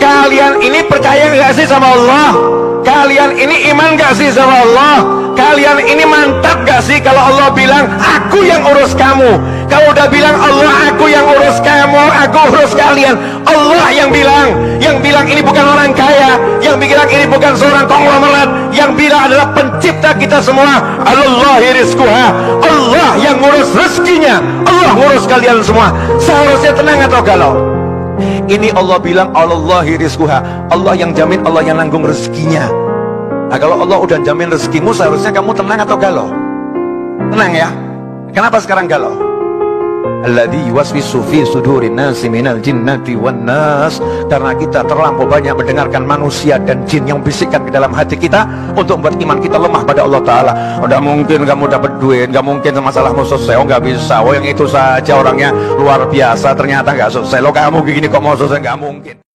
kalian 0.00 0.64
ini 0.64 0.80
percaya 0.88 1.30
nggak 1.30 1.52
sih 1.54 1.68
sama 1.68 1.92
Allah? 1.94 2.60
Kalian 2.80 3.36
ini 3.36 3.70
iman 3.72 3.96
gak 3.96 4.16
sih 4.16 4.32
sama 4.32 4.64
Allah? 4.64 4.96
Kalian 5.36 5.80
ini 5.84 6.04
mantap 6.04 6.64
gak 6.64 6.84
sih 6.84 7.00
kalau 7.00 7.20
Allah 7.32 7.52
bilang 7.52 7.86
aku 7.96 8.44
yang 8.44 8.64
urus 8.64 8.96
kamu. 8.96 9.36
Kalau 9.70 9.86
udah 9.94 10.08
bilang 10.10 10.34
Allah 10.34 10.90
aku 10.90 11.06
yang 11.06 11.22
urus 11.28 11.60
kamu 11.62 12.02
aku 12.26 12.38
urus 12.50 12.72
kalian. 12.74 13.14
Allah 13.46 13.88
yang 13.92 14.10
bilang 14.10 14.48
yang 14.80 14.96
bilang 14.98 15.28
ini 15.28 15.44
bukan 15.44 15.64
orang 15.64 15.92
kaya 15.94 16.40
yang 16.64 16.80
bilang 16.80 17.08
ini 17.08 17.24
bukan 17.28 17.52
seorang 17.54 17.86
konglomerat 17.86 18.48
yang 18.72 18.96
bilang 18.96 19.28
adalah 19.28 19.52
pencipta 19.52 20.16
kita 20.16 20.40
semua. 20.40 20.80
Allah 21.04 21.60
rizquha. 21.60 22.26
Allah 22.64 23.10
yang 23.20 23.38
ngurus 23.38 23.70
rezekinya. 23.76 24.40
Allah 24.64 24.92
ngurus 24.96 25.24
kalian 25.28 25.60
semua. 25.62 25.92
Seharusnya 26.18 26.72
tenang 26.74 27.00
atau 27.06 27.20
galau 27.22 27.80
ini 28.50 28.68
Allah 28.74 28.98
bilang 28.98 29.30
Allah 29.32 29.86
rizquha. 29.86 30.42
Allah 30.68 30.94
yang 30.98 31.14
jamin 31.14 31.40
Allah 31.46 31.62
yang 31.62 31.78
nanggung 31.78 32.02
rezekinya. 32.02 32.66
Nah 33.50 33.58
kalau 33.58 33.82
Allah 33.82 33.98
udah 33.98 34.18
jamin 34.22 34.50
rezekimu 34.50 34.94
seharusnya 34.94 35.30
kamu 35.34 35.54
tenang 35.54 35.80
atau 35.82 35.96
galau? 35.98 36.28
Tenang 37.30 37.52
ya. 37.54 37.68
Kenapa 38.30 38.62
sekarang 38.62 38.86
galau 38.86 39.29
Alladhi 40.20 40.68
yuwaswisu 40.68 41.24
fi 41.26 41.42
sudurin 41.48 41.96
nasi 41.96 42.28
minal 42.28 42.60
jinnati 42.60 43.16
wan 43.16 43.42
nas. 43.42 43.98
Karena 44.28 44.52
kita 44.54 44.86
terlampau 44.86 45.24
banyak 45.26 45.56
mendengarkan 45.56 46.04
manusia 46.04 46.60
dan 46.60 46.84
jin 46.84 47.08
yang 47.08 47.20
bisikkan 47.24 47.66
ke 47.66 47.70
dalam 47.72 47.90
hati 47.90 48.14
kita 48.14 48.46
Untuk 48.76 49.00
membuat 49.00 49.16
iman 49.20 49.38
kita 49.40 49.56
lemah 49.58 49.82
pada 49.82 50.04
Allah 50.06 50.22
Ta'ala. 50.22 50.52
Tidak 50.84 51.00
mungkin 51.02 51.48
kamu 51.48 51.64
dapat 51.68 51.92
duit, 52.00 52.26
nggak 52.30 52.44
mungkin 52.44 52.72
masalahmu 52.80 53.22
selesai. 53.26 53.56
Oh 53.58 53.66
nggak 53.66 53.82
bisa, 53.84 54.22
oh 54.22 54.32
yang 54.32 54.46
itu 54.46 54.64
saja 54.68 55.12
orangnya. 55.18 55.52
Luar 55.76 56.04
biasa 56.08 56.52
Ternyata 56.56 56.92
nggak 56.92 57.10
selesai, 57.12 57.38
lo 57.40 57.50
kamu 57.52 57.80
gini 57.86 58.06
kok 58.08 58.20
mau 58.20 58.36
selesai, 58.36 58.60
nggak 58.60 58.78
mungkin 58.80 59.20